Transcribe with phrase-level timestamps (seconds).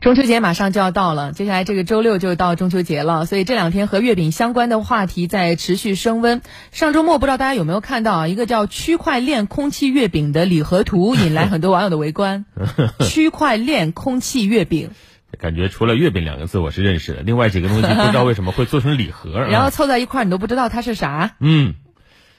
[0.00, 6.40] 中秋节马上就要到了，接下来这个周六就到中秋节了，所以这两天和月饼相关的话题在持续升温。
[6.70, 12.44] 上周末不知道大家有没有看到啊，一个叫“区块链空气月饼”的礼盒图，引来很多网友的围观。
[13.00, 14.90] 区块链空气月饼，
[15.36, 21.34] 感觉除了月饼两个字我是认识的，另外几个东西不知道为什么会做成礼盒， 然后凑在一块儿你都不知道它是啥。
[21.40, 21.74] 嗯。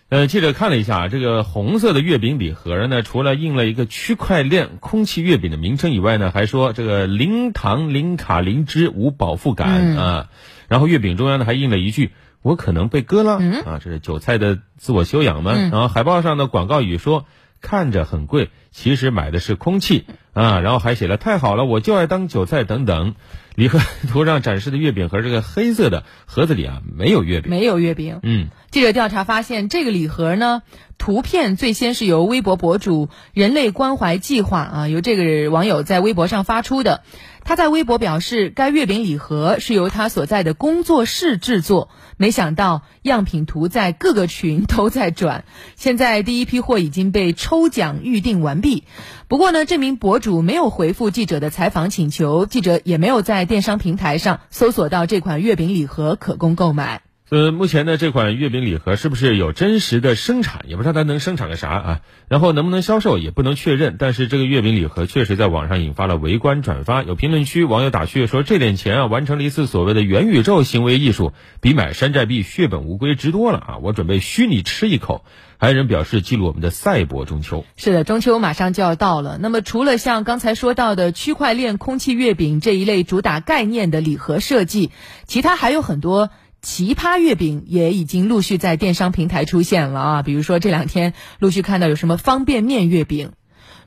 [0.10, 10.30] 呃，记者看了一下这个红色的月饼礼盒呢，除了印了一个区块链空气月饼的名称以外呢，还说这个零糖、零卡、零脂、无饱腹感啊。
[10.68, 12.12] 然后月饼中央呢还印了一句
[12.42, 13.34] “我可能被割了”，
[13.66, 15.54] 啊，这是韭菜的自我修养吗？
[15.54, 17.26] 然后海报上的广告语说。
[17.62, 20.60] 看着很贵，其实买的是空气啊！
[20.60, 23.16] 然后还写了“太好了，我就爱当韭菜”等等。
[23.56, 23.80] 礼盒
[24.10, 28.20] 图上展示的月饼盒，这个黑色的盒子里啊，没有月饼，没有月饼。
[28.24, 30.62] 嗯，记者调查发现，这个礼盒呢，
[30.98, 37.04] 图片最先是由微博博主“人类关怀计划”啊，由这个网友在微博上发出的。
[37.44, 41.90] 他在微博表示，该月饼礼盒是由他所在的工作室制作。
[42.16, 45.46] 没想到样品图在各个群 都在转，
[45.76, 48.84] 现在第一批货已经被抽奖预定完毕。
[49.30, 57.04] 不过呢，这名博主没有回复记者的采访请求，记者也没有在电商平台上搜索到这款月饼礼盒可供购买。
[57.32, 62.02] 呃，目前呢，这款月饼礼盒是不是有真实的生产，也不知道它能生产个啥啊？
[62.28, 63.98] 然后能不能销售也不能确认。
[64.00, 73.78] 但是这个月饼礼盒确实在网上引发了围观转发，有评论区网友打趣说，这点钱啊，完成了一次所谓的元宇宙行为艺术，比买山寨币血本无归值多了啊！
[73.84, 75.24] 我准备虚拟吃一口。
[75.60, 77.64] 还有人表示记录我们的赛博中秋。
[77.78, 79.38] 是的，中秋马上就要到了。
[79.40, 84.90] 那么除了像刚才说到的区块链空气月饼这一类主打概念的礼盒设计，
[85.28, 86.32] 其他还有很多。
[86.62, 93.32] 奇葩月饼也已经陆续在电商平台出现了啊，比如说这两天陆续看到有什么方便面月饼、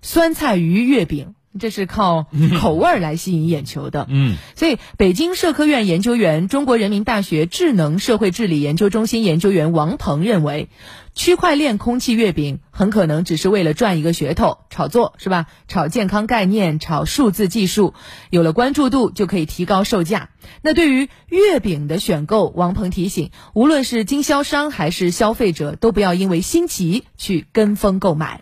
[0.01, 2.27] 酸菜鱼月饼，这是靠
[2.61, 4.07] 口味儿来吸引眼球的。
[4.09, 10.69] 嗯，所以北京社科院研究员、中国人民大学智能社会治理研究中心研究员王鹏认为。
[11.15, 15.45] 区块链空气月饼很可能只是为了赚一个噱头，炒作是吧？
[15.69, 17.93] 炒健康概念，炒数字技术，
[18.31, 20.31] 有了关注度就可以提高售价。
[20.63, 28.41] 那对于月饼的选购，王鹏提醒，无论是经销商还是消费者，都不要因为新奇去跟风购买。